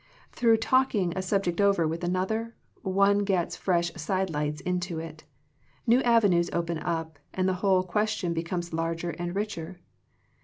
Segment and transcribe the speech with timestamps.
[0.31, 5.25] Through talk ing a subject over with another, one gets fresh side lights into it,
[5.85, 9.79] new avenues open up, and the whole ques tion becomes larger and richer.